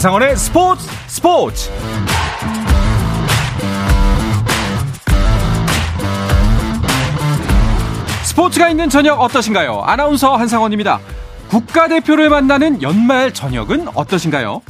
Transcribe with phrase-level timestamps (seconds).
[0.00, 1.70] 한상원의 스포츠 스포츠
[8.24, 9.82] 스포츠가 있는 저녁 어떠신가요?
[9.82, 11.00] 아나운서 한상원입니다.
[11.50, 14.62] 국가대표를 만나는 연말 저녁은 어떠신가요?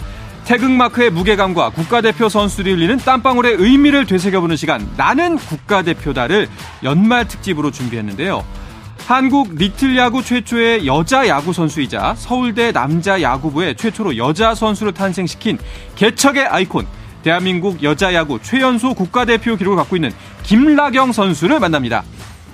[0.46, 6.48] 태극마크의 무게감과 국가대표 선수들이 흘리는 땀방울의 의미를 되새겨보는 시간 나는 국가대표다를
[6.82, 8.44] 연말 특집으로 준비했는데요.
[9.10, 15.58] 한국 리틀 야구 최초의 여자 야구 선수이자 서울대 남자 야구부의 최초로 여자 선수를 탄생시킨
[15.96, 16.86] 개척의 아이콘
[17.24, 20.12] 대한민국 여자 야구 최연소 국가대표 기록을 갖고 있는
[20.44, 22.04] 김라경 선수를 만납니다.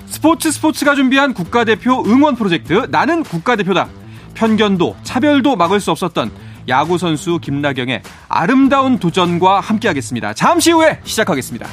[0.06, 3.88] 스포츠 스포츠가 준비한 국가대표 응원 프로젝트 나는 국가대표다.
[4.32, 6.30] 편견도 차별도 막을 수 없었던
[6.68, 10.32] 야구 선수 김나경의 아름다운 도전과 함께하겠습니다.
[10.32, 11.66] 잠시 후에 시작하겠습니다.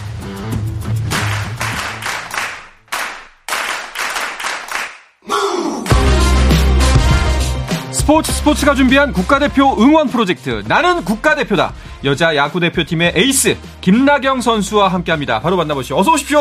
[8.03, 11.73] 스포츠 스포츠가 준비한 국가대표 응원 프로젝트 나는 국가대표다.
[12.03, 15.39] 여자 야구 대표팀의 에이스 김나경 선수와 함께합니다.
[15.39, 15.97] 바로 만나보시죠.
[15.97, 16.39] 어서 오십시오.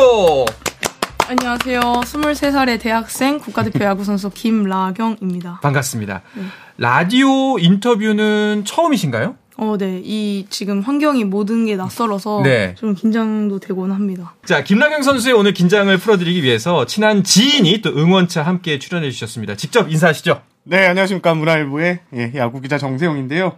[1.25, 1.79] 안녕하세요.
[1.79, 5.61] 23살의 대학생 국가대표 야구 선수 김라경입니다.
[5.63, 6.21] 반갑습니다.
[6.33, 6.43] 네.
[6.77, 9.35] 라디오 인터뷰는 처음이신가요?
[9.55, 10.01] 어, 네.
[10.03, 12.75] 이 지금 환경이 모든 게 낯설어서 네.
[12.77, 14.35] 좀 긴장도 되곤 합니다.
[14.45, 19.55] 자, 김나경 선수의 오늘 긴장을 풀어드리기 위해서 친한 지인이 또 응원차 함께 출연해 주셨습니다.
[19.55, 20.41] 직접 인사하시죠.
[20.65, 21.33] 네, 안녕하십니까.
[21.33, 23.53] 문화일보의 예, 야구 기자 정세용인데요.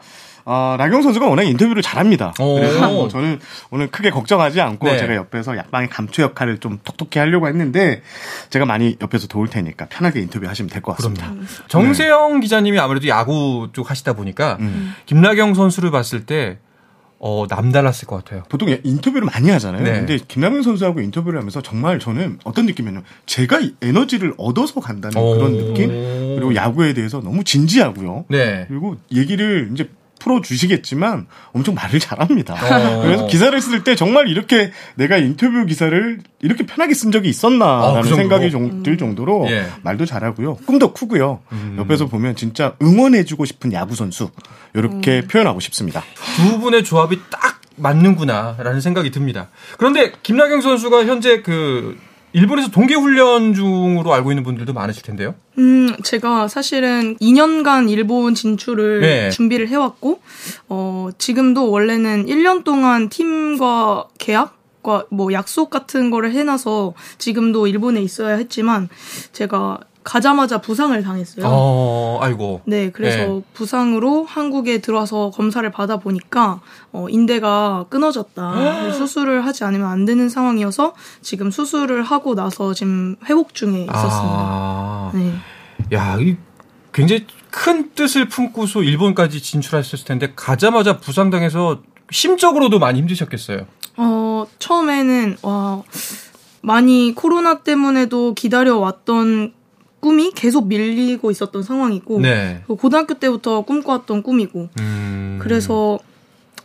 [0.48, 2.34] 어, 나경 선수가 워낙 인터뷰를 잘합니다.
[2.38, 3.40] 그래서 뭐 저는
[3.72, 4.98] 오늘 크게 걱정하지 않고 네.
[4.98, 8.02] 제가 옆에서 약방의 감초 역할을 좀 톡톡히 하려고 했는데
[8.52, 11.26] 제가 많이 옆에서 도울 테니까 편하게 인터뷰 하시면 될 것 같습니다.
[11.32, 11.46] 그럼요.
[11.68, 12.40] 정세영 네.
[12.42, 14.94] 기자님이 아무래도 야구 쪽 하시다 보니까 음.
[15.08, 16.58] 김나경 선수를 봤을 때
[17.20, 18.44] 어, 남달랐을 것 같아요.
[18.50, 19.84] 보통 인터뷰를 많이 하잖아요.
[19.84, 19.94] 네.
[19.94, 25.88] 근데 김남현 선수하고 인터뷰를 하면서 정말 저는 어떤 느낌이냐면 제가 에너지를 얻어서 간다는 그런 느낌?
[26.36, 28.26] 그리고 야구에 대해서 너무 진지하고요.
[28.30, 28.66] 네.
[28.68, 29.90] 그리고 얘기를 이제
[30.26, 32.56] 풀어주시겠지만 엄청 말을 잘합니다.
[32.56, 33.02] 어.
[33.06, 38.02] 그래서 기사를 쓸 때 정말 이렇게 내가 인터뷰 기사를 이렇게 편하게 쓴 적이 있었나라는 어,
[38.02, 39.68] 그 생각이 좀들 정도로 예.
[39.84, 40.56] 말도 잘하고요.
[40.66, 41.42] 꿈도 크고요.
[41.52, 41.76] 음.
[41.80, 44.32] 옆에서 보면 진짜 응원해주고 싶은 야구 선수
[44.74, 45.28] 이렇게 음.
[45.28, 46.04] 표현하고 싶습니다.
[46.36, 49.50] 두 분의 조합이 딱 맞는구나라는 생각이 듭니다.
[49.78, 51.98] 그런데 김나경 선수가 현재 그
[52.36, 55.36] 일본에서 동계 훈련 중으로 알고 있는 분들도 많으실 텐데요.
[55.58, 59.30] 음, 제가 사실은 2년간 일본 진출을 네.
[59.30, 60.20] 준비를 해왔고,
[60.68, 68.36] 어, 지금도 원래는 1년 동안 팀과 계약과 뭐 약속 같은 거를 해놔서 지금도 일본에 있어야
[68.36, 68.90] 했지만,
[69.32, 71.48] 제가 가자마자 부상을 당했어요.
[71.50, 72.62] 어, 아이고.
[72.66, 73.42] 네, 그래서 네.
[73.54, 76.62] 부상으로 한국에 들어와서 검사를 받아 보니까
[76.94, 78.94] 어, 인대가 끊어졌다.
[78.94, 84.38] 수술을 하지 않으면 안 되는 상황이어서 지금 수술을 하고 나서 지금 회복 중에 있었습니다.
[84.38, 85.34] 아, 네.
[85.92, 86.38] 야, 이
[86.94, 93.66] 굉장히 큰 뜻을 품고서 일본까지 진출하셨을 텐데 가자마자 부상당해서 심적으로도 많이 힘드셨겠어요.
[93.98, 95.82] 어, 처음에는 와
[96.62, 99.54] 많이 코로나 때문에도 기다려왔던
[100.06, 102.64] 꿈이 계속 밀리고 있었던 상황이고 네.
[102.68, 105.40] 고등학교 때부터 꿈꿔왔던 꿈이고 음...
[105.42, 105.98] 그래서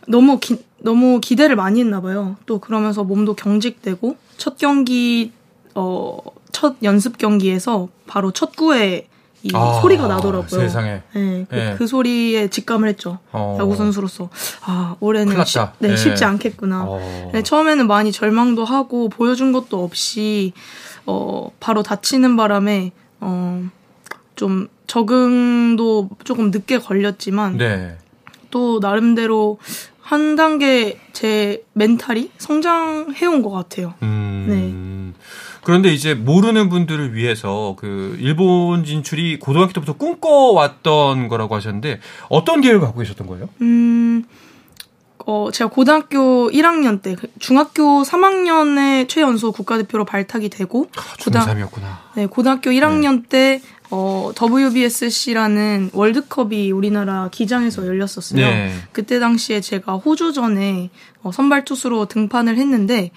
[0.07, 2.35] 너무 기, 너무 기대를 많이 했나 봐요.
[2.45, 5.31] 또 그러면서 몸도 경직되고 첫 경기
[5.75, 6.17] 어
[6.61, 9.07] 첫 연습 경기에서 바로 첫 구에
[9.43, 10.47] 이 아, 소리가 나더라고요.
[10.47, 11.01] 세상에.
[11.13, 11.75] 네, 그, 네.
[11.75, 13.17] 그 소리에 직감을 했죠.
[13.31, 13.57] 어.
[13.59, 14.29] 야구 선수로서
[14.63, 16.83] 아 올해는 시, 네, 네, 쉽지 않겠구나.
[16.85, 17.31] 어.
[17.33, 20.53] 네, 처음에는 많이 절망도 하고 보여준 것도 없이
[21.07, 22.91] 어 바로 다치는 바람에
[23.21, 23.63] 어,
[24.35, 27.97] 좀 적응도 조금 늦게 걸렸지만 네.
[28.49, 29.57] 또 나름대로
[30.01, 33.93] 한 단계 제 멘탈이 성장해온 것 같아요.
[34.03, 34.91] 음, 네.
[35.63, 41.99] 그런데 이제 모르는 분들을 위해서 그 일본 진출이 고등학교 때부터 꿈꿔왔던 거라고 하셨는데
[42.29, 43.47] 어떤 계획을 갖고 계셨던 거예요?
[43.61, 44.25] 음,
[45.25, 52.15] 어, 제가 고등학교 1학년 때, 그 중학교 3학년에 최연소 국가대표로 발탁이 되고, 아, 중3이었구나.
[52.15, 53.29] 네, 고등학교 1학년 네.
[53.29, 58.45] 때, 어, WBSC라는 월드컵이 우리나라 기장에서 열렸었어요.
[58.45, 58.73] 네.
[58.93, 60.89] 그때 당시에 제가 호주전에
[61.23, 63.11] 어, 선발 투수로 등판을 했는데,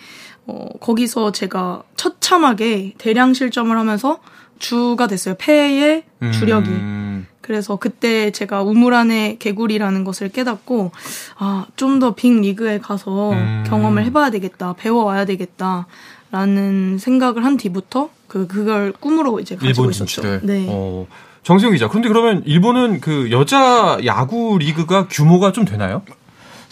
[0.46, 4.18] 어, 거기서 제가 처참하게 대량 실점을 하면서
[4.58, 5.36] 주가 됐어요.
[5.38, 6.68] 폐의 주력이.
[6.70, 7.03] 음.
[7.44, 10.92] 그래서 그때 제가 우물 안에 개구리라는 것을 깨닫고
[11.36, 13.64] 아, 좀 더 빅 리그에 가서 음.
[13.66, 14.72] 경험을 해봐야 되겠다.
[14.78, 15.86] 배워와야 되겠다.
[16.32, 20.40] 라는 생각을 한 뒤부터 그 그걸 꿈으로 이제 가지고 있었죠.
[20.42, 20.66] 네.
[20.70, 21.06] 어.
[21.42, 21.88] 정세영 기자.
[21.88, 26.00] 그런데 그러면 일본은 그 여자 야구 리그가 규모가 좀 되나요?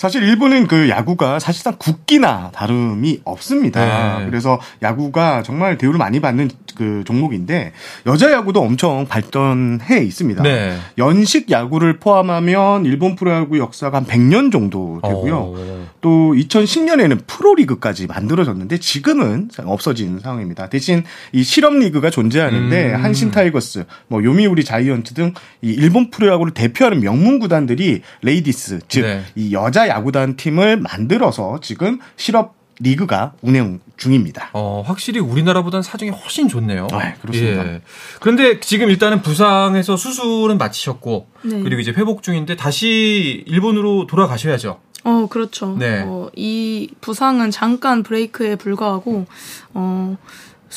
[0.02, 4.18] 사실 일본은 그 야구가 사실상 국기나 다름이 없습니다.
[4.18, 4.26] 네.
[4.26, 7.70] 그래서 야구가 정말 대우를 많이 받는 그 종목인데
[8.06, 10.42] 여자 야구도 엄청 발전해 있습니다.
[10.42, 10.76] 네.
[10.98, 15.36] 연식 야구를 포함하면 일본 프로야구 역사가 한 100년 정도 되고요.
[15.36, 15.86] 어.
[16.02, 20.68] 또 2010년에는 프로리그까지 만들어졌는데 지금은 없어진 상황입니다.
[20.68, 23.02] 대신 이 실업 리그가 존재하는데 음.
[23.02, 25.32] 한신 타이거스, 뭐 요미우리 자이언트 등
[25.62, 29.52] 이 일본 프로야구를 대표하는 명문 구단들이 Ladies 즉 네.
[29.52, 34.50] 여자 야구단 팀을 만들어서 지금 실업 리그가 운영 중입니다.
[34.54, 36.88] 어, 확실히 우리나라보다는 사정이 훨씬 좋네요.
[36.90, 37.64] 네, 그렇습니다.
[37.64, 37.80] 예.
[38.18, 41.62] 그런데 지금 일단은 부상해서 수술은 마치셨고 네.
[41.62, 44.80] 그리고 이제 회복 중인데 다시 일본으로 돌아가셔야죠.
[45.04, 45.76] 어, 그렇죠.
[45.78, 46.02] 네.
[46.06, 49.26] 어, 이 부상은 잠깐 브레이크에 불과하고
[49.74, 50.16] 어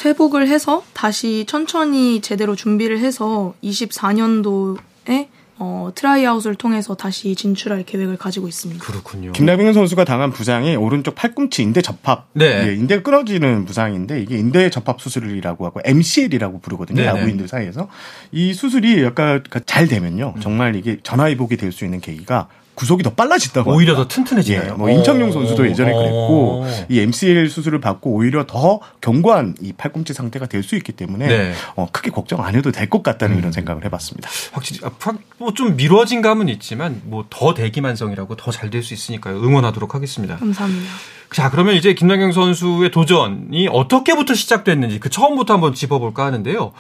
[0.03, 5.27] 회복을 해서 다시 천천히 제대로 준비를 해서 24년도에
[5.57, 8.83] 어, tryout을 통해서 다시 진출할 계획을 가지고 있습니다.
[8.83, 9.31] 그렇군요.
[9.31, 12.67] 김나빈 선수가 당한 부상이 오른쪽 팔꿈치 인대 접합, 네.
[12.67, 16.99] 예, 인대가 끊어지는 부상인데 이게 인대 접합 수술이라고 하고 MCL이라고 부르거든요.
[17.01, 17.87] 네 야구인들 사이에서
[18.33, 23.71] 이 수술이 약간 잘 되면요, 정말 이게 전화위복이 될 수 있는 계기가 구속이 더 빨라진다고
[23.73, 24.07] 오히려 합니다.
[24.09, 24.71] 더 튼튼해지나요?
[24.71, 30.13] 예, 뭐 임창용 선수도 예전에 그랬고 이 MCL 수술을 받고 오히려 더 견고한 이 팔꿈치
[30.13, 31.53] 상태가 될 수 있기 때문에 네.
[31.75, 33.39] 어, 크게 걱정 안 해도 될 것 같다는 음.
[33.39, 34.29] 이런 생각을 해봤습니다.
[34.51, 34.91] 확실히 아,
[35.37, 39.37] 뭐좀 미뤄진 감은 있지만 뭐 더 대기만성이라고 더 잘 될 수 있으니까요.
[39.41, 40.35] 응원하도록 하겠습니다.
[40.37, 40.91] 감사합니다.
[41.31, 46.71] 자 그러면 이제 김남경 선수의 도전이 어떻게부터 시작됐는지 그 처음부터 한번 짚어볼까 하는데요.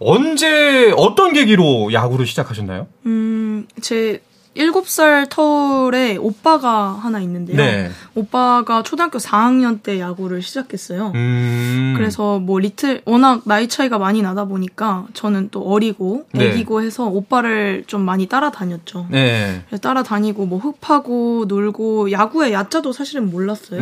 [0.00, 2.86] 언제 어떤 계기로 야구를 시작하셨나요?
[3.06, 4.20] 음, 제
[4.56, 7.56] 7살 터울에 오빠가 하나 있는데요.
[7.56, 7.90] 네.
[8.14, 11.12] 오빠가 초등학교 4학년 때 야구를 시작했어요.
[11.14, 11.94] 음.
[11.96, 16.46] 그래서 뭐 리틀 워낙 나이 차이가 많이 나다 보니까 저는 또 어리고 네.
[16.46, 16.86] 애기고 네.
[16.86, 19.08] 해서 오빠를 좀 많이 따라다녔죠.
[19.10, 19.62] 네.
[19.80, 23.80] 따라다니고 뭐 흡하고 놀고 야구의 야자도 사실은 몰랐어요.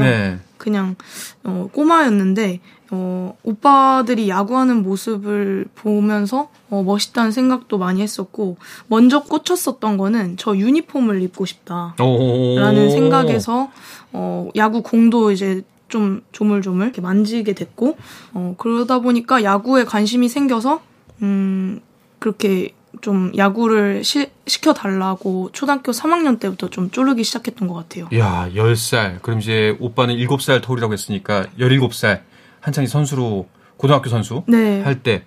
[0.62, 0.64] 네.
[0.64, 0.94] 그냥
[1.42, 2.60] 어, 꼬마였는데
[2.92, 11.22] 어, 오빠들이 야구하는 모습을 보면서 어, 멋있다는 생각도 많이 했었고 먼저 꽂혔었던 거는 저 유니폼을
[11.22, 13.70] 입고 싶다라는 생각에서
[14.12, 17.96] 어, 야구 공도 이제 좀 조물조물 이렇게 만지게 됐고
[18.34, 20.80] 어, 그러다 보니까 야구에 관심이 생겨서
[21.22, 21.80] 음,
[22.18, 28.08] 그렇게 좀 야구를 시, 시켜달라고 초등학교 3학년 때부터 좀 쪼르기 시작했던 것 같아요.
[28.18, 29.22] 야, 10살.
[29.22, 32.20] 그럼 이제 오빠는 7살 터울이라고 했으니까 17살.
[32.60, 34.82] 한창이 선수로 고등학교 선수 네.
[34.82, 35.24] 할 때.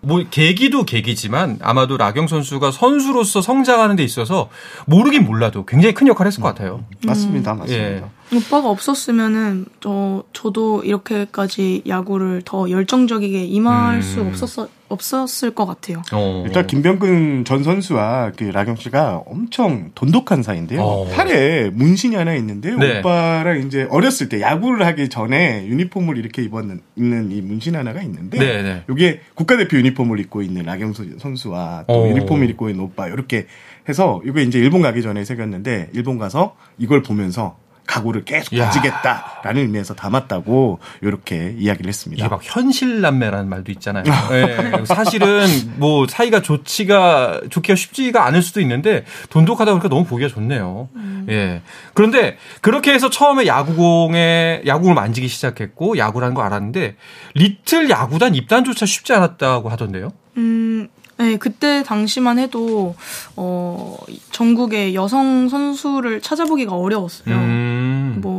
[0.00, 4.48] 뭐 계기도 계기지만 아마도 라경 선수가 선수로서 성장하는 데 있어서
[4.86, 6.84] 모르긴 몰라도 굉장히 큰 역할을 했을 것 같아요.
[6.90, 7.84] 음, 맞습니다, 맞습니다.
[7.84, 8.04] 예.
[8.34, 14.02] 오빠가 없었으면은 저 저도 이렇게까지 야구를 더 열정적이게 임할 음.
[14.02, 16.02] 수 없었어 없었을 것 같아요.
[16.12, 16.44] 어.
[16.46, 20.82] 일단 김병근 전 선수와 그 라경 씨가 엄청 돈독한 사이인데요.
[20.82, 21.08] 어.
[21.08, 23.00] 팔에 문신이 하나 있는데 네.
[23.00, 28.38] 오빠랑 이제 어렸을 때 야구를 하기 전에 유니폼을 이렇게 입었는 입는 이 문신 하나가 있는데
[28.38, 28.82] 네, 네.
[28.90, 32.08] 이게 국가대표 유니폼을 입고 있는 라경 선수와 또 어.
[32.08, 33.46] 유니폼을 입고 있는 오빠 이렇게
[33.88, 37.56] 해서 이거 이제 일본 가기 전에 새겼는데 일본 가서 이걸 보면서
[37.88, 42.22] 각오를 계속 가지겠다라는 의미에서 담았다고 이렇게 이야기를 했습니다.
[42.22, 44.04] 이게 막 현실 남매라는 말도 있잖아요.
[44.04, 45.46] 네, 사실은
[45.76, 50.90] 뭐 사이가 좋지가 좋기가 쉽지가 않을 수도 있는데 돈독하다 보니까 너무 보기가 좋네요.
[50.96, 51.26] 음.
[51.30, 51.62] 예.
[51.94, 56.96] 그런데 그렇게 해서 처음에 야구공에 야구를 만지기 시작했고 야구라는 거 알았는데
[57.34, 60.10] 리틀 야구단 입단조차 쉽지 않았다고 하던데요.
[60.36, 62.94] 음, 네, 그때 당시만 해도
[63.34, 63.96] 어
[64.30, 67.34] 전국의 여성 선수를 찾아보기가 어려웠어요.
[67.34, 67.67] 음.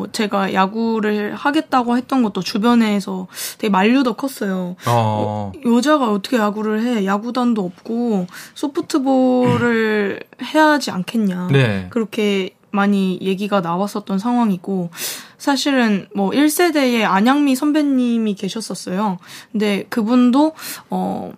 [0.10, 4.76] 뭐 제가 야구를 하겠다고 했던 것도 주변에서 되게 만류도 컸어요.
[4.88, 4.88] 어.
[4.88, 7.06] 어, 여자가 어떻게 야구를 해?
[7.06, 11.50] 야구단도 없고 소프트볼을 해야 하지 않겠냐.
[11.52, 11.88] 네.
[11.90, 14.92] 그렇게 많이 얘기가 나왔었던 상황이고
[15.38, 19.18] 사실은 뭐 1세대의 안양미 선배님이 계셨었어요.
[19.52, 20.54] 근데 그분도
[20.90, 21.32] 어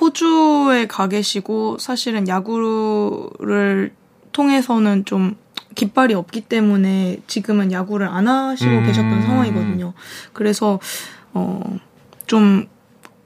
[0.00, 3.92] 호주에 가 계시고 사실은 야구를
[4.32, 5.36] 통해서는 좀
[5.74, 8.86] 깃발이 없기 때문에 지금은 야구를 안 하시고 음.
[8.86, 9.92] 계셨던 상황이거든요.
[10.32, 10.78] 그래서
[11.34, 11.60] 어
[12.32, 12.66] 좀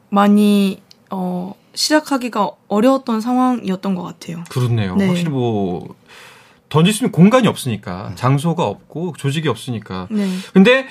[0.09, 4.43] 많이 어 시작하기가 어려웠던 상황이었던 것 같아요.
[4.49, 4.97] 그렇네요.
[4.97, 5.07] 네.
[5.07, 5.95] 확실히 뭐
[6.69, 10.09] 던질 수 있는 공간이 없으니까 장소가 없고 조직이 없으니까.
[10.11, 10.29] 네.
[10.53, 10.87] 근데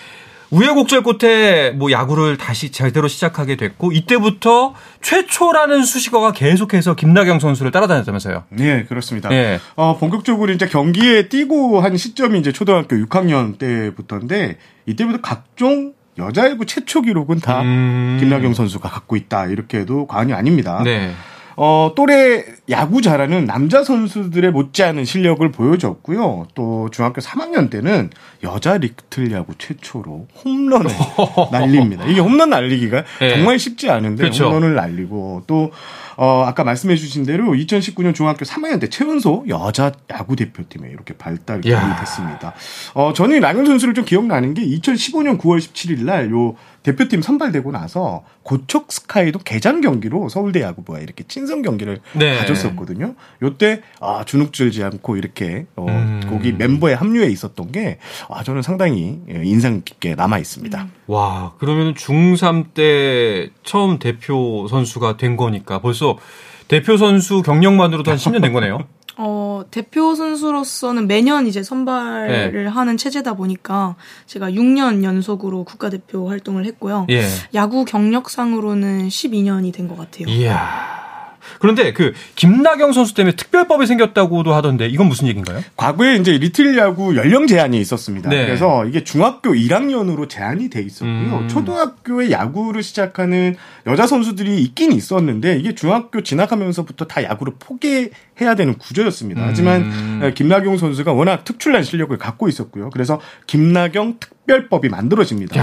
[0.51, 8.43] 우여곡절 끝에 뭐 야구를 다시 제대로 시작하게 됐고 이때부터 최초라는 수식어가 계속해서 김나경 선수를 따라다녔다면서요.
[8.49, 9.29] 네, 그렇습니다.
[9.29, 9.59] 네.
[9.75, 17.01] 어, 본격적으로 이제 경기에 뛰고 한 시점이 이제 초등학교 6학년 때부터인데 이때부터 각종 여자야구 최초
[17.01, 18.17] 기록은 다 음...
[18.19, 20.81] 김나경 선수가 갖고 있다 이렇게 해도 과언이 아닙니다.
[20.83, 21.13] 네.
[21.57, 26.47] 어, 또래 야구 잘하는 남자 선수들의 못지않은 실력을 보여줬고요.
[26.53, 28.09] 또 중학교 3학년 때는
[28.43, 30.91] 여자 리틀 야구 최초로 홈런을
[31.51, 32.05] 날립니다.
[32.05, 33.29] 이게 홈런 날리기가 네.
[33.35, 34.47] 정말 쉽지 않은데 그렇죠.
[34.47, 35.71] 홈런을 날리고 또
[36.17, 41.61] 어, 아까 말씀해 주신 대로 2019년 중학교 3학년 때 최은소 여자 야구 대표팀에 이렇게 발달이
[41.99, 42.53] 됐습니다.
[42.93, 46.55] 어, 저는 랑현 선수를 좀 기억나는 게 2015년 9월 17일 날 요
[46.85, 52.37] 대표팀 선발되고 나서 고척 스카이도 개장 경기로 서울대 야구부와 이렇게 친선 경기를 네.
[52.37, 53.15] 가졌었거든요.
[53.41, 56.21] 요때 아, 주눅들지 않고 이렇게 어, 음.
[56.29, 57.97] 거기 멤버에 합류해 있었던 게
[58.29, 60.83] 아, 저는 상당히 예, 인상 깊게 남아 있습니다.
[60.83, 60.91] 음.
[61.07, 66.19] 와, 그러면 중3 때 처음 대표 선수가 된 거니까 벌써
[66.67, 68.87] 대표 선수 경력만으로도 한 10년 된 거네요.
[69.17, 72.65] 어, 대표 선수로서는 매년 이제 선발을 네.
[72.69, 73.95] 하는 체제다 보니까
[74.25, 77.07] 제가 6년 연속으로 국가대표 활동을 했고요.
[77.09, 77.23] 예.
[77.53, 80.27] 야구 경력상으로는 12년이 된 것 같아요.
[80.27, 81.04] 이야.
[81.65, 85.63] 그런데 그 김나경 선수 때문에 특별법이 생겼다고도 하던데 이건 무슨 얘기인가요?
[85.75, 88.29] 과거에 이제 리틀 야구 연령 제한이 있었습니다.
[88.29, 88.45] 네.
[88.45, 91.39] 그래서 이게 중학교 1학년으로 제한이 돼 있었고요.
[91.39, 91.47] 음.
[91.47, 93.55] 초등학교에 야구를 시작하는
[93.87, 99.41] 여자 선수들이 있긴 있었는데 이게 중학교 진학하면서부터 다 야구를 포기해야 되는 구조였습니다.
[99.43, 100.31] 하지만 음.
[100.35, 102.91] 김나경 선수가 워낙 특출난 실력을 갖고 있었고요.
[102.91, 105.55] 그래서 김나경 특별법이 만들어집니다.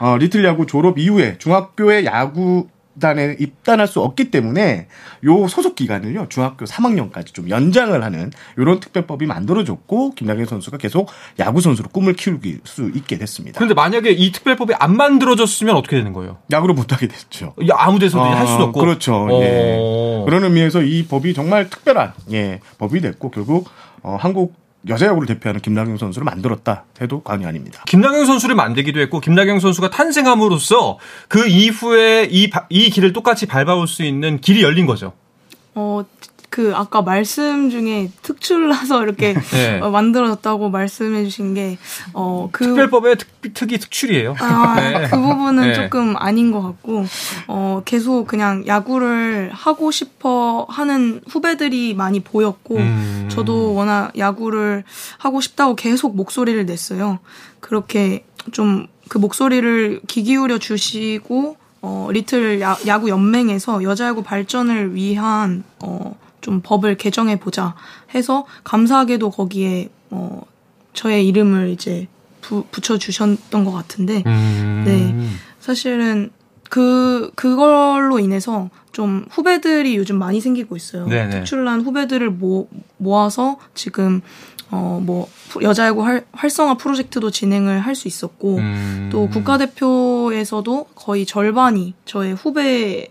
[0.00, 2.68] 어, 리틀 야구 졸업 이후에 중학교의 야구
[3.00, 4.86] 단에 입단할 수 없기 때문에
[5.24, 11.60] 요 소속 기간을요 중학교 3학년까지 좀 연장을 하는 이런 특별법이 만들어졌고 김나경 선수가 계속 야구
[11.60, 13.58] 선수로 꿈을 키울 수 있게 됐습니다.
[13.58, 16.38] 그런데 만약에 이 특별법이 안 만들어졌으면 어떻게 되는 거예요?
[16.52, 17.54] 야구를 못 하게 됐죠.
[17.68, 18.80] 야, 아무 데서도 아, 할 수도 없고.
[18.80, 19.28] 그렇죠.
[19.42, 19.76] 예.
[19.80, 20.24] 어.
[20.26, 23.68] 그런 의미에서 이 법이 정말 특별한 예 법이 됐고 결국
[24.02, 27.82] 어, 한국 여자 야구를 대표하는 김나경 선수를 만들었다 해도 과언이 아닙니다.
[27.86, 34.02] 김나경 선수를 만들기도 했고 김나경 선수가 탄생함으로써 그 이후에 이, 이 길을 똑같이 밟아올 수
[34.02, 35.12] 있는 길이 열린 거죠.
[35.74, 36.04] 어,
[36.50, 39.80] 그 아까 말씀 중에 특출나서 이렇게 네.
[39.80, 41.78] 어, 만들어졌다고 말씀해 주신 게
[42.12, 44.34] 어, 그 특별법의 특, 특이 특출이에요.
[44.38, 45.08] 아, 네.
[45.08, 45.74] 그 부분은 네.
[45.74, 47.06] 조금 아닌 것 같고
[47.46, 53.28] 어, 계속 그냥 야구를 하고 싶어 하는 후배들이 많이 보였고 음.
[53.30, 54.84] 저도 워낙 야구를
[55.18, 57.20] 하고 싶다고 계속 목소리를 냈어요.
[57.60, 65.64] 그렇게 좀 그 목소리를 귀 기울여 주시고 어, 리틀 야, 야구 연맹에서 여자야구 발전을 위한
[65.82, 67.74] 어, 좀 법을 개정해 보자
[68.14, 70.42] 해서 감사하게도 거기에 어
[70.92, 72.08] 저의 이름을 이제
[72.40, 74.82] 부, 붙여 주셨던 것 같은데 음.
[74.86, 75.14] 네
[75.60, 76.30] 사실은
[76.68, 81.06] 그 그걸로 인해서 좀 후배들이 요즘 많이 생기고 있어요.
[81.06, 81.30] 네네.
[81.30, 84.20] 특출난 후배들을 모, 모아서 지금
[84.70, 85.28] 어 뭐
[85.62, 89.08] 여자야구 활, 활성화 프로젝트도 진행을 할 수 있었고 음.
[89.10, 93.08] 또 국가대표에서도 거의 절반이 저의 후배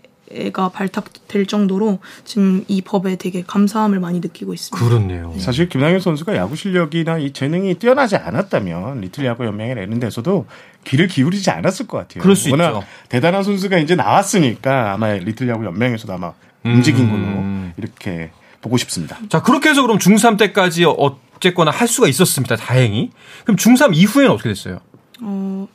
[0.52, 4.86] 가 발탁될 정도로 지금 이 법에 되게 감사함을 많이 느끼고 있습니다.
[4.86, 5.32] 그렇네요.
[5.34, 5.40] 네.
[5.40, 10.46] 사실 김남현 선수가 야구 실력이나 이 재능이 뛰어나지 않았다면 리틀 야구 연맹에 내는 데서도
[10.84, 12.22] 귀를 기울이지 않았을 것 같아요.
[12.22, 12.84] 그럴 수 워낙 있죠.
[13.08, 16.32] 대단한 선수가 이제 나왔으니까 아마 리틀 야구 연맹에서도 아마
[16.64, 16.74] 음.
[16.74, 19.18] 움직인 걸로 이렇게 보고 싶습니다.
[19.28, 22.56] 자, 그렇게 해서 그럼 중3 때까지 어쨌거나 할 수가 있었습니다.
[22.56, 23.10] 다행히.
[23.44, 24.80] 그럼 중3 이후에는 어떻게 됐어요?
[25.22, 25.66] 어,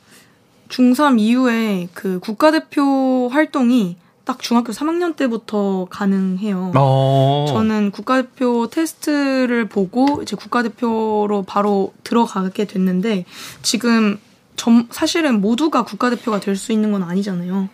[0.68, 3.96] 중3 이후에 그 국가대표 활동이
[4.26, 6.72] 딱 중학교 3학년 때부터 가능해요.
[6.74, 7.46] 어.
[7.48, 13.24] 저는 국가대표 테스트를 보고 이제 국가대표로 바로 들어가게 됐는데
[13.62, 14.18] 지금
[14.56, 17.68] 점, 사실은 모두가 국가대표가 될 수 있는 건 아니잖아요.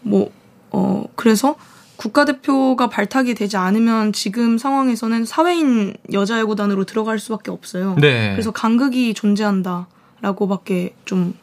[0.00, 0.30] 뭐,
[0.70, 1.54] 어, 그래서
[1.96, 7.94] 국가대표가 발탁이 되지 않으면 지금 상황에서는 사회인 여자야구단으로 들어갈 수밖에 없어요.
[8.00, 8.32] 네.
[8.32, 11.34] 그래서 간극이 존재한다라고밖에 좀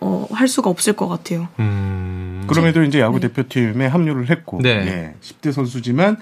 [0.00, 1.48] 어, 할 수가 없을 것 같아요.
[1.58, 2.44] 음...
[2.46, 3.28] 그럼에도 이제 야구 네.
[3.28, 4.70] 대표팀에 합류를 했고, 네.
[4.70, 6.16] 예, 10대 선수지만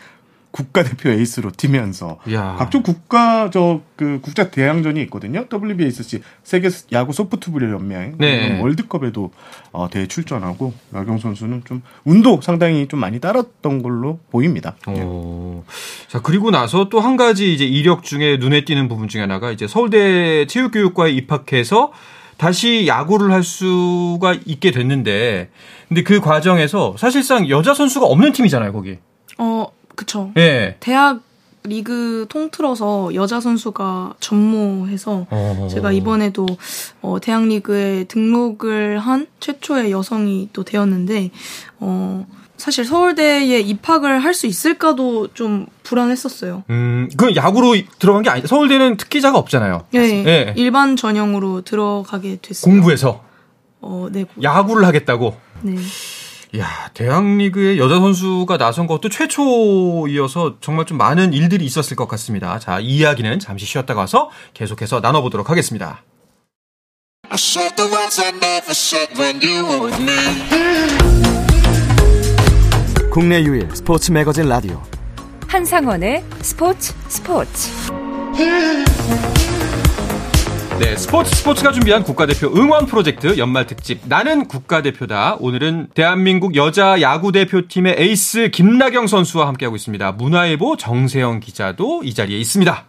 [0.51, 2.57] 국가대표 에이스로 뛰면서 야.
[2.59, 5.47] 각종 국가 저 그 국자 대항전이 있거든요.
[5.53, 8.61] WBSC 세계 야구 소프트볼 연맹 네.
[8.61, 9.33] 월드컵에도
[9.73, 14.77] 어, 대회 출전하고 나경 선수는 좀 운도 상당히 좀 많이 따랐던 걸로 보입니다.
[14.87, 15.65] 오.
[16.07, 19.67] 자 그리고 나서 또 한 가지 이제 이력 중에 눈에 띄는 부분 중에 하나가 이제
[19.67, 21.93] 서울대 체육교육과에 입학해서
[22.39, 25.51] 다시 야구를 할 수가 있게 됐는데
[25.89, 28.99] 근데 그 과정에서 사실상 여자 선수가 없는 팀이잖아요, 거기.
[29.39, 30.31] 어, 그쵸.
[30.37, 30.77] 예.
[30.81, 31.21] 대학
[31.65, 35.69] 리그 통틀어서 여자 선수가 전무해서 어...
[35.71, 36.47] 제가 이번에도
[37.03, 41.31] 어, 대학 리그에 등록을 한 최초의 여성이 또 되었는데
[41.81, 42.27] 어
[42.59, 46.65] 사실 서울대에 입학을 할 수 있을까도 좀 불안했었어요.
[46.71, 48.47] 음, 그 야구로 들어간 게 아니.
[48.47, 49.87] 서울대는 특기자가 없잖아요.
[49.91, 50.53] 네, 네.
[50.57, 52.71] 일반 전형으로 들어가게 됐어요.
[52.71, 53.25] 공부해서.
[53.81, 54.27] 어, 네.
[54.43, 55.37] 야구를 하겠다고.
[55.63, 55.77] 네.
[56.59, 62.59] 야 대학리그에 여자 선수가 나선 것도 최초이어서 정말 좀 많은 일들이 있었을 것 같습니다.
[62.59, 66.03] 자, 이 이야기는 잠시 쉬었다 가서 계속해서 나눠보도록 하겠습니다.
[73.19, 74.81] 국내 유일 스포츠 매거진 라디오
[75.49, 77.73] 한상원의 스포츠 스포츠
[80.79, 85.39] 네, 스포츠 스포츠가 준비한 국가대표 응원 프로젝트 연말 특집 나는 국가대표다.
[85.41, 90.13] 오늘은 대한민국 여자 야구 대표팀의 에이스 김나경 선수와 함께하고 있습니다.
[90.13, 92.85] 문화일보 정세영 기자도 이 자리에 있습니다.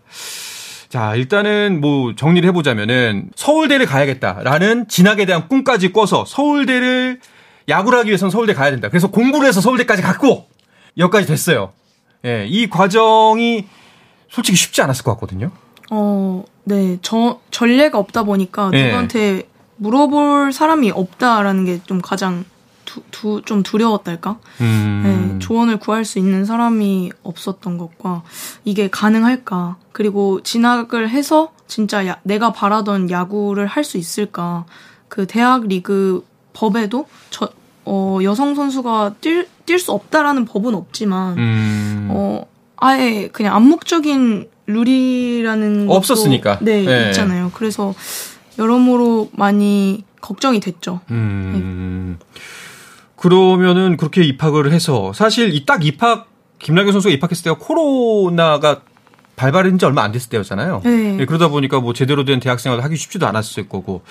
[0.90, 7.20] 자, 일단은 뭐 정리를 해보자면은 서울대를 가야겠다라는 진학에 대한 꿈까지 꿔서 서울대를
[7.70, 8.90] 야구를 하기 위해서는 서울대 가야 된다.
[8.90, 10.48] 그래서 공부를 해서 서울대까지 갔고
[10.98, 11.72] 여기까지 됐어요.
[12.26, 13.66] 예, 이 과정이
[14.30, 15.52] 솔직히 쉽지 않았을 것 같거든요.
[15.92, 16.98] 어, 네.
[17.02, 18.86] 저, 전례가 없다 보니까 네.
[18.86, 19.48] 누구한테
[19.78, 22.44] 물어볼 사람이 없다라는 게 좀 가장
[22.86, 24.40] 두, 두, 좀 두려웠달까?
[24.62, 25.02] 음.
[25.38, 28.24] 네, 조언을 구할 수 있는 사람이 없었던 것과
[28.66, 29.78] 이게 가능할까?
[29.92, 34.66] 그리고 진학을 해서 진짜 야, 내가 바라던 야구를 할 수 있을까?
[35.08, 37.50] 그 대학 리그 법에도 저,
[37.92, 42.08] 어, 여성 선수가 뛸, 뛸 수 없다라는 법은 없지만, 음.
[42.12, 42.46] 어,
[42.78, 47.50] 아예 그냥 암묵적인 룰이라는 없었으니까 네, 네, 있잖아요.
[47.56, 47.96] 그래서
[48.60, 51.02] 여러모로 많이 걱정이 됐죠.
[51.10, 52.18] 음.
[52.20, 52.26] 네.
[53.16, 56.28] 그러면은 그렇게 입학을 해서 사실 이 딱 입학
[56.60, 58.82] 김나경 선수가 입학했을 때가 코로나가
[59.36, 60.82] 발발한 지 얼마 안 됐을 때였잖아요.
[60.84, 61.14] 네.
[61.14, 64.04] 네, 그러다 보니까 뭐 제대로 된 대학생활을 하기 쉽지도 않았을 거고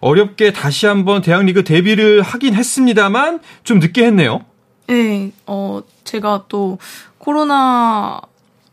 [0.00, 4.44] 어렵게 다시 한번 대학리그 데뷔를 하긴 했습니다만 좀 늦게 했네요.
[4.86, 6.78] 네, 어 제가 또
[7.18, 8.20] 코로나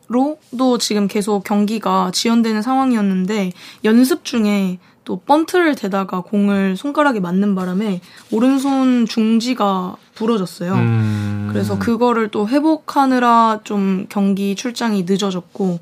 [0.08, 3.52] 로도 지금 계속 경기가 지연되는 상황이었는데
[3.84, 8.00] 연습 중에 또 번트를 대다가 공을 손가락에 맞는 바람에
[8.32, 10.74] 오른손 중지가 부러졌어요.
[10.74, 11.48] 음.
[11.50, 15.78] 그래서 그거를 또 회복하느라 좀 경기 출장이 늦어졌고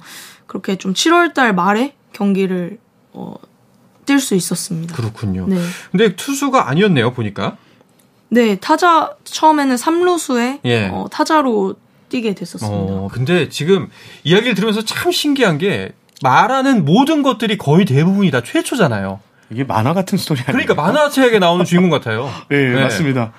[0.47, 2.79] 그렇게 좀 7월 달 말에 경기를
[3.13, 3.35] 어,
[4.07, 4.95] 뛸 수 있었습니다.
[4.95, 5.47] 그렇군요.
[5.49, 5.59] 네.
[5.91, 7.57] 근데 투수가 아니었네요, 보니까.
[8.29, 10.89] 네, 타자 처음에는 3루수에 예.
[10.89, 11.77] 어, 타자로
[12.09, 12.93] 뛰게 됐었습니다.
[12.95, 13.89] 어, 근데 지금
[14.25, 19.21] 이야기를 들으면서 참 신기한 게 말하는 모든 것들이 거의 대부분이 다 최초잖아요.
[19.51, 20.53] 이게 만화 같은 스토리 아니에요?
[20.53, 22.31] 그러니까 만화책에 나오는 주인공 같아요.
[22.49, 23.33] 네, 네, 맞습니다.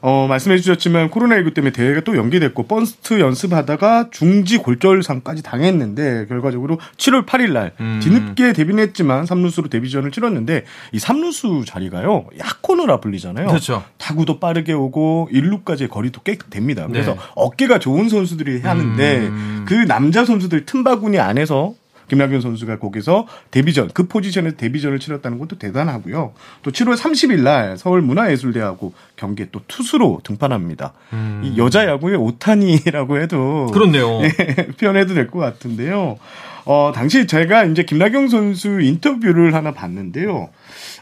[0.00, 7.26] 어, 말씀해 주셨지만 코로나19 때문에 대회가 또 연기됐고 번스트 연습하다가 중지 골절상까지 당했는데 결과적으로 7월
[7.26, 8.00] 8일 날 음.
[8.02, 12.26] 뒤늦게 데뷔는 했지만 3루수로 데뷔전을 치렀는데 이 3루수 자리가요.
[12.38, 13.48] 약코너라 불리잖아요.
[13.48, 13.84] 그렇죠.
[13.98, 16.86] 타구도 빠르게 오고 1루까지의 거리도 꽤 됩니다.
[16.86, 17.20] 그래서 네.
[17.34, 19.64] 어깨가 좋은 선수들이 하는데 음.
[19.66, 21.74] 그 남자 선수들 틈바구니 안에서
[22.08, 26.32] 김학균 선수가 거기서 데뷔전 그 포지션에서 데뷔전을 치렀다는 것도 대단하고요.
[26.62, 30.92] 또 7월 30일 날 서울 문화예술대하고 경기에 또 투수로 등판합니다.
[31.12, 31.42] 음.
[31.44, 34.20] 이 여자 야구의 오타니라고 해도 그렇네요.
[34.24, 36.18] 예, 표현해도 될 것 같은데요.
[36.64, 40.48] 어, 당시 제가 이제 김나경 선수 인터뷰를 하나 봤는데요.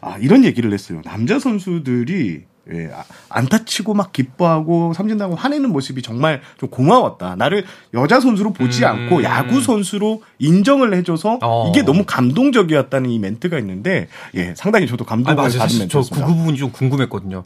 [0.01, 1.01] 아, 이런 얘기를 했어요.
[1.05, 7.37] 남자 선수들이 예, 아, 안타 치고 막 기뻐하고 삼진당하고 화내는 모습이 정말 좀 고마웠다.
[7.37, 8.88] 나를 여자 선수로 보지 음.
[8.88, 11.70] 않고 야구 선수로 인정을 해줘서 어.
[11.70, 15.88] 이게 너무 감동적이었다는 이 멘트가 있는데 예, 상당히 저도 감동을 받은 멘트였습니다.
[15.88, 17.44] 저 그 부분이 좀 궁금했거든요.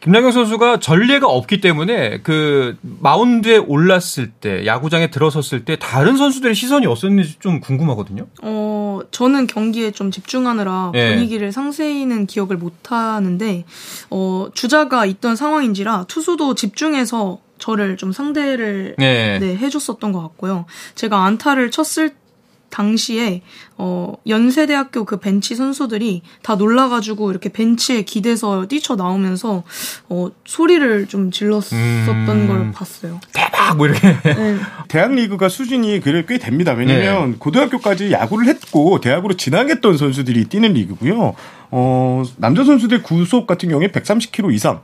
[0.00, 6.86] 김나경 선수가 전례가 없기 때문에 그 마운드에 올랐을 때 야구장에 들어섰을 때 다른 선수들의 시선이
[6.86, 8.26] 어땠는지 좀 궁금하거든요.
[8.42, 11.14] 어 저는 경기에 좀 집중하느라 네.
[11.14, 13.64] 분위기를 상세히는 기억을 못 하는데
[14.10, 19.38] 어 주자가 있던 상황인지라 투수도 집중해서 저를 좀 상대를 네.
[19.38, 20.66] 네, 해줬었던 것 같고요.
[20.94, 22.14] 제가 안타를 쳤을
[22.76, 23.40] 당시에
[23.78, 29.62] 어 연세대학교 그 벤치 선수들이 다 놀라가지고 이렇게 벤치에 기대서 뛰쳐 나오면서
[30.10, 32.46] 어 소리를 좀 질렀었던 음...
[32.46, 33.18] 걸 봤어요.
[33.32, 34.08] 대박 뭐 이렇게.
[34.22, 34.58] 네.
[34.88, 36.72] 대학 리그가 수준이 그래 꽤 됩니다.
[36.72, 37.36] 왜냐면 네.
[37.38, 41.34] 고등학교까지 야구를 했고 대학으로 진학했던 선수들이 뛰는 리그고요.
[41.70, 44.82] 어 남자 선수들 구속 같은 경우에 130km 이상.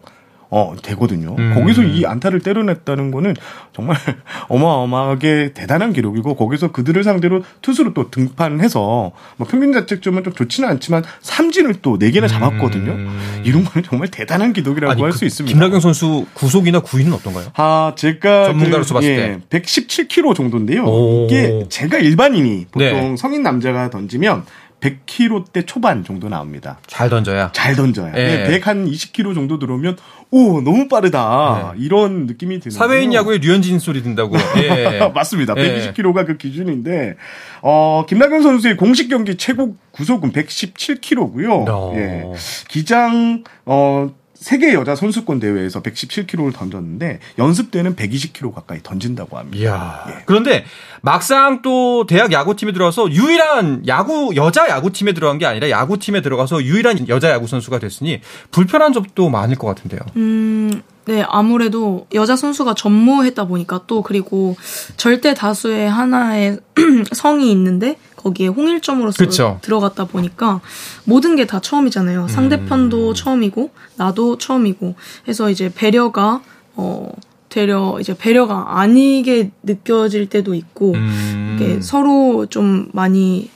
[0.54, 1.34] 어, 되거든요.
[1.38, 1.54] 음.
[1.54, 3.34] 거기서 이 안타를 때려냈다는 거는
[3.72, 3.96] 정말
[4.48, 11.04] 어마어마하게 대단한 기록이고 거기서 그들을 상대로 투수로 또 등판해서 뭐 평균 자책점은 좀 좋지는 않지만
[11.22, 12.92] 삼진을 또 4개나 잡았거든요.
[12.92, 13.42] 음.
[13.44, 15.50] 이런 거는 정말 대단한 기록이라고 할수 그 있습니다.
[15.50, 17.46] 김나경 선수 구속이나 구위는 어떤가요?
[17.54, 20.84] 아, 제가 전문가로서 그, 봤을 예, 때 117kg 정도인데요.
[20.84, 21.28] 오.
[21.30, 23.16] 이게 제가 일반인이 보통 네.
[23.16, 24.44] 성인 남자가 던지면
[24.83, 26.79] 100kg대 초반 정도 나옵니다.
[26.87, 27.53] 잘 던져야.
[27.53, 28.12] 잘 던져야.
[28.16, 28.49] 예.
[28.49, 29.97] 100한 20kg 정도 들어오면
[30.31, 31.85] 오 너무 빠르다 네.
[31.85, 34.37] 이런 느낌이 드는 사회인 야구에 류현진 소리 든다고.
[34.57, 35.11] 예.
[35.14, 35.55] 맞습니다.
[35.55, 37.16] 120kg가 그 기준인데
[37.62, 41.68] 어 김나경 선수의 공식 경기 최고 구속은 117kg고요.
[41.68, 41.92] 어.
[41.97, 42.25] 예.
[42.68, 44.11] 기장 어
[44.42, 49.57] 세계 여자 선수권 대회에서 117kg를 던졌는데 연습 때는 120kg 가까이 던진다고 합니다.
[49.57, 50.05] 이야.
[50.09, 50.22] 예.
[50.26, 50.64] 그런데
[51.00, 57.09] 막상 또 대학 야구팀에 들어와서 유일한 야구 여자 야구팀에 들어간 게 아니라 야구팀에 들어가서 유일한
[57.09, 60.00] 여자 야구 선수가 됐으니 불편한 점도 많을 것 같은데요.
[60.16, 60.83] 음.
[61.05, 64.57] 네, 아무래도 여자 선수가 전무했다 보니까 또 그리고
[64.96, 66.61] 절대 다수의 하나의
[67.12, 69.58] 성이 있는데 거기에 홍일점으로서 그쵸.
[69.62, 70.61] 들어갔다 보니까
[71.04, 72.28] 모든 게 다 처음이잖아요.
[72.28, 73.14] 상대편도 음.
[73.14, 74.94] 처음이고 나도 처음이고
[75.28, 76.40] 해서 이제 배려가
[76.76, 77.11] 어
[77.48, 81.80] 되려 이제 배려가 아니게 느껴질 때도 있고 음.
[81.82, 83.50] 서로 좀 많이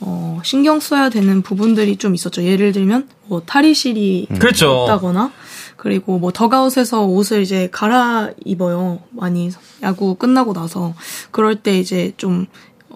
[0.00, 2.42] 어 신경 써야 되는 부분들이 좀 있었죠.
[2.44, 4.70] 예를 들면 뭐 탈의실이 그렇죠.
[4.70, 5.32] 없다거나
[5.76, 9.00] 그리고 뭐 덕아웃에서 옷을 이제 갈아 입어요.
[9.10, 9.50] 많이
[9.82, 10.94] 야구 끝나고 나서
[11.30, 12.46] 그럴 때 이제 좀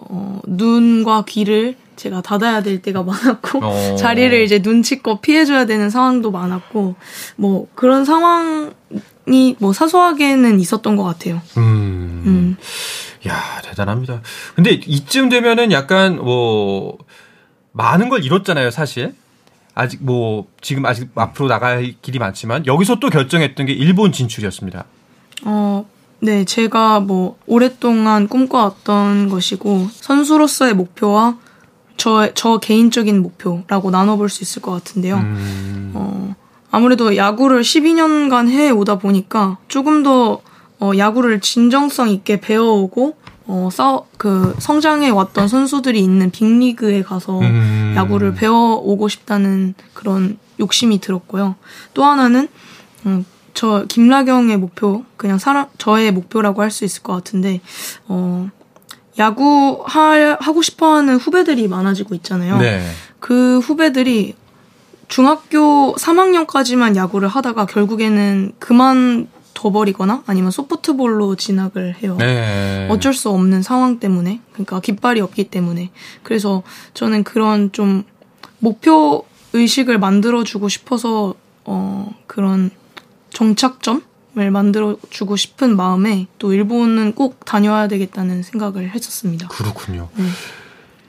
[0.05, 3.95] 어, 눈과 귀를 제가 닫아야 될 때가 많았고 어.
[3.97, 6.95] 자리를 이제 눈치껏 피해줘야 되는 상황도 많았고
[7.37, 11.41] 뭐 그런 상황이 뭐 사소하게는 있었던 것 같아요.
[11.57, 12.23] 음.
[12.25, 12.57] 음.
[13.27, 14.21] 야 대단합니다.
[14.55, 16.97] 근데 이쯤 되면은 약간 뭐
[17.71, 19.13] 많은 걸 잃었잖아요, 사실.
[19.73, 24.85] 아직 뭐 지금 아직 앞으로 나갈 길이 많지만 여기서 또 결정했던 게 일본 진출이었습니다.
[25.43, 25.85] 어,
[26.19, 31.37] 네, 제가 뭐 오랫동안 꿈꿔왔던 것이고 선수로서의 목표와
[31.97, 35.15] 저, 저 개인적인 목표라고 나눠볼 수 있을 것 같은데요.
[35.17, 35.91] 음...
[35.93, 36.35] 어,
[36.71, 40.41] 아무래도 야구를 12년간 해 오다 보니까 조금 더
[40.79, 43.15] 어, 야구를 진정성 있게 배워오고
[43.47, 47.93] 어, 싸, 그, 성장해 왔던 선수들이 있는 빅리그에 가서 음.
[47.95, 51.55] 야구를 배워오고 싶다는 그런 욕심이 들었고요.
[51.93, 52.47] 또 하나는,
[53.05, 53.23] 음,
[53.55, 57.61] 저, 김라경의 목표, 그냥 사람, 저의 목표라고 할 수 있을 것 같은데,
[58.07, 58.49] 어,
[59.17, 62.57] 야구 할, 하고 싶어 하는 후배들이 많아지고 있잖아요.
[62.57, 62.85] 네.
[63.19, 64.35] 그 후배들이
[65.07, 72.17] 중학교 3학년까지만 야구를 하다가 결국에는 그만 둬버리거나 아니면 소프트볼로 진학을 해요.
[72.19, 72.87] 네.
[72.91, 75.91] 어쩔 수 없는 상황 때문에 그러니까 깃발이 없기 때문에
[76.23, 76.61] 그래서
[76.93, 78.03] 저는 그런 좀
[78.59, 82.69] 목표 의식을 만들어주고 싶어서 어 그런
[83.35, 89.49] 정착점을 만들어주고 싶은 마음에 또 일본은 꼭 다녀야 되겠다는 생각을 했었습니다.
[89.49, 90.09] 그렇군요.
[90.15, 90.23] 네.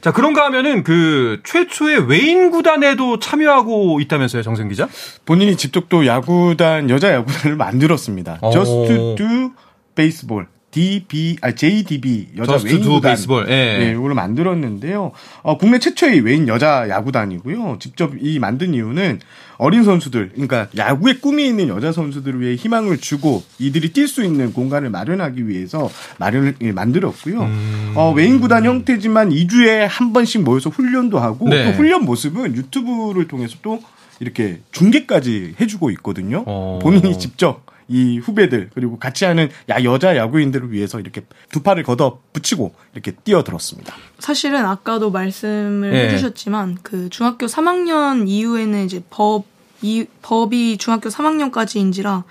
[0.02, 4.88] 자, 그런가 하면은 그 최초의 외인 구단에도 참여하고 있다면서요, 정승 기자?
[5.24, 8.38] 본인이 직접 또 야구단, 여자 야구단을 만들었습니다.
[8.42, 8.50] 오.
[8.50, 8.72] Just
[9.16, 9.52] do
[9.94, 10.46] baseball.
[10.70, 13.46] DB, 아, JDB 여자 외인 구단 베이스볼.
[13.48, 13.78] 예.
[13.78, 15.12] 네, 이걸 만들었는데요.
[15.42, 17.78] 어, 국내 최초의 외인 여자 야구단이고요.
[17.80, 19.20] 직접 이 만든 이유는
[19.58, 24.52] 어린 선수들, 그러니까 야구의 꿈이 있는 여자 선수들을 위해 희망을 주고 이들이 뛸 수 있는
[24.52, 27.40] 공간을 마련하기 위해서 마련을 예, 만들었고요.
[27.42, 27.92] 음.
[27.94, 31.64] 어, 외인 구단 형태지만 2주에 한 번씩 모여서 훈련도 하고 네.
[31.64, 33.80] 또 훈련 모습은 유튜브를 통해서 또
[34.20, 36.44] 이렇게 중계까지 해주고 있거든요.
[36.46, 36.78] 어.
[36.82, 42.20] 본인이 직접 이 후배들 그리고 같이 하는 야 여자 야구인들을 위해서 이렇게 두 팔을 걷어
[42.32, 43.94] 붙이고 이렇게 뛰어들었습니다.
[44.18, 46.06] 사실은 아까도 말씀을 네.
[46.06, 49.44] 해주셨지만 그 중학교 3학년 이후에는 이제 법
[49.82, 52.24] 이, 법이 중학교 3학년까지인지라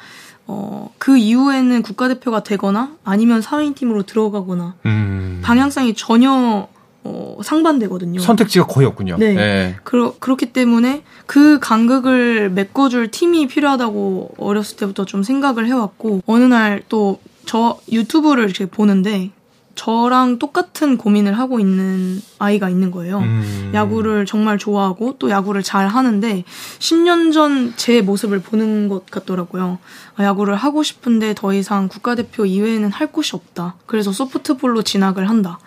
[0.47, 5.39] 어, 그 이후에는 국가대표가 되거나 아니면 사회인팀으로 들어가거나 음.
[5.43, 6.67] 방향성이 전혀
[7.03, 8.19] 어, 상반되거든요.
[8.19, 9.17] 선택지가 거의 없군요.
[9.17, 9.33] 네.
[9.33, 9.75] 네.
[9.83, 16.81] 그러, 그렇기 때문에 그 간극을 메꿔줄 팀이 필요하다고 어렸을 때부터 좀 생각을 해왔고, 어느 날
[16.89, 19.29] 또 저 유튜브를 이렇게 보는데,
[19.75, 23.19] 저랑 똑같은 고민을 하고 있는 아이가 있는 거예요.
[23.19, 23.71] 음.
[23.73, 26.43] 야구를 정말 좋아하고 또 야구를 잘 하는데
[26.79, 29.77] 10년 전 제 모습을 보는 것 같더라고요.
[30.15, 33.75] 아, 야구를 하고 싶은데 더 이상 국가대표 이외에는 할 곳이 없다.
[33.85, 35.59] 그래서 소프트볼로 진학을 한다.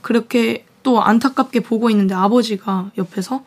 [0.00, 3.42] 그렇게 또 안타깝게 보고 있는데 아버지가 옆에서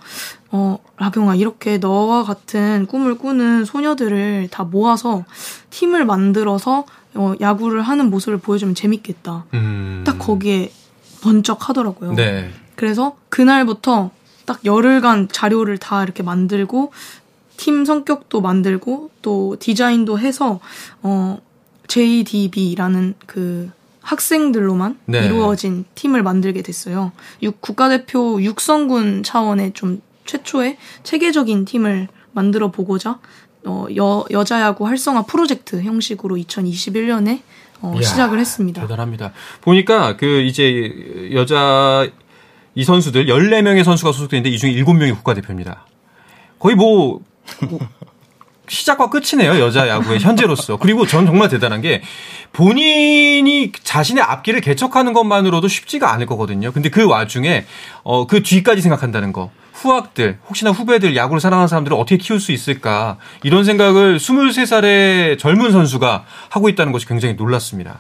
[0.51, 5.23] 어 라경아 이렇게 너와 같은 꿈을 꾸는 소녀들을 다 모아서
[5.69, 9.45] 팀을 만들어서 어, 야구를 하는 모습을 보여주면 재밌겠다.
[9.53, 10.03] 음.
[10.05, 10.73] 딱 거기에
[11.21, 12.11] 번쩍 하더라고요.
[12.15, 12.51] 네.
[12.75, 14.11] 그래서 그날부터
[14.45, 16.91] 딱 열흘간 자료를 다 이렇게 만들고
[17.55, 20.59] 팀 성격도 만들고 또 디자인도 해서
[21.01, 21.39] 어
[21.87, 25.25] JDB라는 그 학생들로만 네.
[25.25, 27.11] 이루어진 팀을 만들게 됐어요.
[27.41, 33.19] 육, 국가대표 육성군 차원의 좀 최초의 체계적인 팀을 만들어 보고자
[33.65, 37.41] 어, 여, 여자야구 활성화 프로젝트 형식으로 2021년에
[37.81, 38.81] 어, 이야, 시작을 했습니다.
[38.81, 39.33] 대단합니다.
[39.61, 42.07] 보니까 그 이제 여자
[42.75, 45.85] 이 선수들 14명의 선수가 소속되는데 이 중에 7명이 국가대표입니다.
[46.59, 47.21] 거의 뭐
[48.69, 50.77] 시작과 끝이네요 여자 야구의 현재로서.
[50.77, 52.01] 그리고 전 정말 대단한 게
[52.53, 56.71] 본인이 자신의 앞길을 개척하는 것만으로도 쉽지가 않을 거거든요.
[56.71, 57.65] 근데 그 와중에
[58.03, 59.49] 어 그 뒤까지 생각한다는 거.
[59.73, 63.17] 후학들, 혹시나 후배들, 야구를 사랑하는 사람들을 어떻게 키울 수 있을까?
[63.43, 67.99] 이런 생각을 23살의 젊은 선수가 하고 있다는 것이 굉장히 놀랐습니다.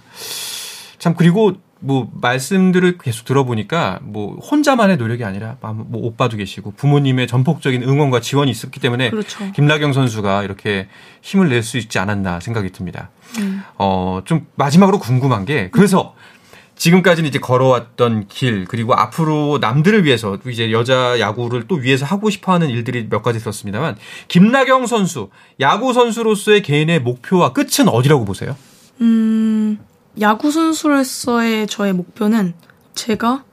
[0.97, 7.83] 참 그리고 뭐 말씀들을 계속 들어보니까 뭐 혼자만의 노력이 아니라 뭐 오빠도 계시고 부모님의 전폭적인
[7.83, 9.51] 응원과 지원이 있었기 때문에 그렇죠.
[9.53, 10.87] 김나경 선수가 이렇게
[11.21, 13.09] 힘을 낼 수 있지 않았나 생각이 듭니다.
[13.39, 13.61] 음.
[13.77, 16.15] 어좀 마지막으로 궁금한 게 그래서
[16.75, 22.69] 지금까지는 이제 걸어왔던 길 그리고 앞으로 남들을 위해서 이제 여자 야구를 또 위해서 하고 싶어하는
[22.69, 23.97] 일들이 몇 가지 있었습니다만
[24.29, 28.55] 김나경 선수 야구 선수로서의 개인의 목표와 끝은 어디라고 보세요?
[29.01, 29.77] 음.
[30.21, 32.53] 야구 선수로서의 저의 목표는
[32.95, 33.43] 제가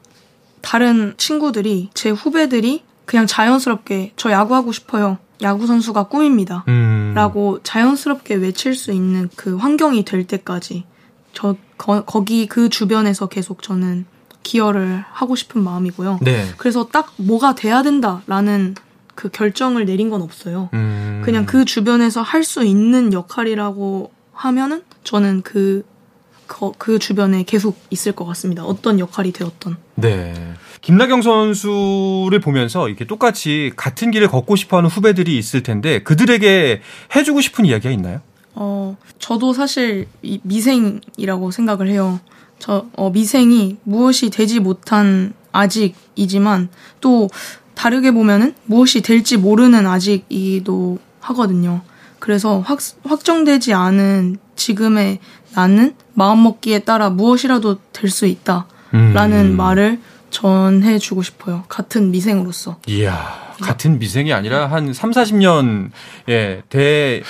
[0.62, 5.18] 다른 친구들이 제 후배들이 그냥 자연스럽게 저 야구하고 싶어요.
[5.42, 6.64] 야구 선수가 꿈입니다.
[6.68, 7.12] 음.
[7.14, 10.85] 라고 자연스럽게 외칠 수 있는 그 환경이 될 때까지
[11.33, 14.07] 저 거, 거기 그 주변에서 계속 저는
[14.42, 16.20] 기여를 하고 싶은 마음이고요.
[16.22, 16.46] 네.
[16.57, 18.74] 그래서 딱 뭐가 돼야 된다라는
[19.14, 20.68] 그 결정을 내린 건 없어요.
[20.72, 21.22] 음.
[21.24, 25.85] 그냥 그 주변에서 할 수 있는 역할이라고 하면은 저는 그
[26.46, 28.64] 그, 그 주변에 계속 있을 것 같습니다.
[28.64, 29.76] 어떤 역할이 되었던.
[29.96, 30.35] 네.
[30.80, 36.80] 김나경 선수를 보면서 이렇게 똑같이 같은 길을 걷고 싶어 하는 후배들이 있을 텐데 그들에게
[37.14, 38.20] 해주고 싶은 이야기가 있나요?
[38.54, 40.06] 어, 저도 사실
[40.42, 42.20] 미생이라고 생각을 해요.
[42.59, 46.68] 저, 어, 미생이 무엇이 되지 못한 아직이지만
[47.00, 47.28] 또
[47.74, 51.82] 다르게 보면은 무엇이 될지 모르는 아직이기도 하거든요.
[52.18, 55.19] 그래서 확, 확정되지 않은 지금의
[55.55, 58.66] 나는 마음먹기에 따라 무엇이라도 될 수 있다.
[58.92, 59.57] 라는 음.
[59.57, 61.64] 말을 전해주고 싶어요.
[61.69, 62.79] 같은 미생으로서.
[62.87, 65.90] 이야, 같은 미생이 아니라 한 3, 40년,
[66.29, 67.23] 예, 대,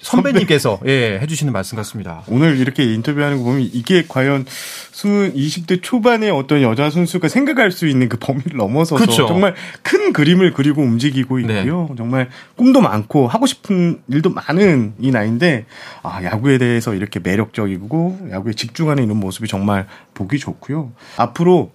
[0.00, 2.22] 선배님께서 예, 해주시는 말씀 같습니다.
[2.28, 7.86] 오늘 이렇게 인터뷰하는 거 보면 이게 과연 수 20대 초반의 어떤 여자 선수가 생각할 수
[7.86, 9.26] 있는 그 범위를 넘어서서 그렇죠.
[9.26, 11.60] 정말 큰 그림을 그리고 움직이고 네.
[11.60, 11.86] 있고요.
[11.90, 11.94] 네.
[11.96, 15.66] 정말 꿈도 많고 하고 싶은 일도 많은 이 나이인데
[16.02, 20.92] 아, 야구에 대해서 이렇게 매력적이고 야구에 집중하는 이런 모습이 정말 보기 좋고요.
[21.16, 21.72] 앞으로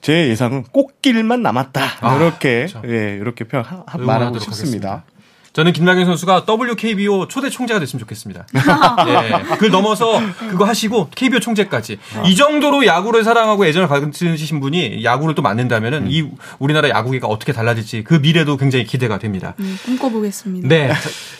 [0.00, 1.82] 제 예상은 꽃길만 남았다.
[2.00, 2.82] 아, 이렇게 그렇죠.
[2.86, 3.64] 예, 이렇게 표현
[3.98, 4.58] 말하고 싶습니다.
[4.58, 5.17] 하겠습니다.
[5.52, 8.46] 저는 김남경 선수가 WKBO 초대 총재가 됐으면 좋겠습니다.
[9.08, 9.42] 예.
[9.54, 12.22] 그걸 넘어서 그거 하시고 KBO 총재까지 어.
[12.26, 16.08] 이 정도로 야구를 사랑하고 애정을 가지신 분이 야구를 또 맡는다면은 음.
[16.10, 19.54] 이 우리나라 야구계가 어떻게 달라질지 그 미래도 굉장히 기대가 됩니다.
[19.60, 20.68] 음, 꿈꿔보겠습니다.
[20.68, 20.92] 네.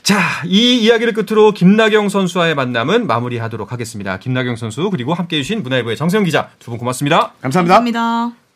[0.03, 4.19] 자, 이 이야기를 끝으로 김나경 선수와의 만남은 마무리하도록 하겠습니다.
[4.19, 7.33] 김나경 선수 그리고 함께해 주신 문화일보의 정세영 기자 두 분 고맙습니다.
[7.41, 7.75] 감사합니다.
[7.77, 8.48] 감사합니다.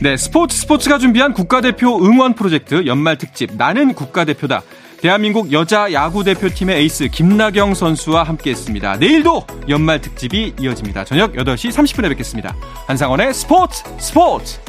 [0.00, 4.62] 네, 스포츠 스포츠가 준비한 국가대표 응원 프로젝트 연말 특집 나는 국가대표다.
[5.00, 8.98] 대한민국 여자 야구 대표팀의 에이스 김나경 선수와 함께했습니다.
[8.98, 11.04] 내일도 연말 특집이 이어집니다.
[11.04, 12.54] 저녁 8시 30분에 뵙겠습니다.
[12.86, 14.60] 한상원의 스포츠 스포츠.